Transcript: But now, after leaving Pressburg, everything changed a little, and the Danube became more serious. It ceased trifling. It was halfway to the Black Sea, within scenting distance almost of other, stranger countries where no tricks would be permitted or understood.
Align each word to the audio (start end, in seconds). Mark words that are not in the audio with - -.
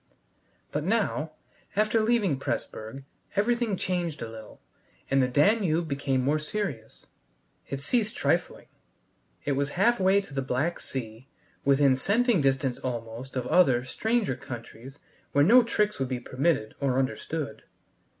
But 0.71 0.83
now, 0.83 1.33
after 1.75 2.01
leaving 2.01 2.39
Pressburg, 2.39 3.03
everything 3.35 3.77
changed 3.77 4.23
a 4.23 4.27
little, 4.31 4.59
and 5.11 5.21
the 5.21 5.27
Danube 5.27 5.87
became 5.87 6.23
more 6.23 6.39
serious. 6.39 7.05
It 7.69 7.81
ceased 7.81 8.17
trifling. 8.17 8.65
It 9.45 9.51
was 9.51 9.69
halfway 9.77 10.19
to 10.21 10.33
the 10.33 10.41
Black 10.41 10.79
Sea, 10.79 11.27
within 11.63 11.95
scenting 11.95 12.41
distance 12.41 12.79
almost 12.79 13.35
of 13.35 13.45
other, 13.45 13.85
stranger 13.85 14.35
countries 14.35 14.97
where 15.33 15.43
no 15.43 15.61
tricks 15.61 15.99
would 15.99 16.09
be 16.09 16.19
permitted 16.19 16.73
or 16.79 16.97
understood. 16.97 17.61